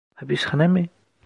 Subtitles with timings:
[0.19, 0.83] Hapishane mi?